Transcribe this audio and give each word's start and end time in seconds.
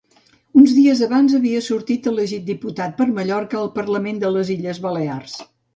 Uns 0.61 0.71
dies 0.77 1.03
abans 1.07 1.35
havia 1.41 1.61
sortit 1.67 2.09
elegit 2.13 2.49
diputat 2.49 2.99
per 3.03 3.09
Mallorca 3.19 3.61
al 3.63 3.73
Parlament 3.81 4.25
de 4.27 4.37
les 4.39 4.55
Illes 4.57 4.87
Balears. 4.89 5.43